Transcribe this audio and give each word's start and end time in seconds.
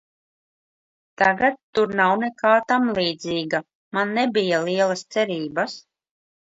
Tagad 1.21 1.59
tur 1.79 1.93
nav 2.01 2.15
nekā 2.23 2.55
tamlīdzīga, 2.73 3.63
man 4.01 4.19
nebija 4.21 4.67
lielas 4.71 5.09
cerības. 5.17 5.83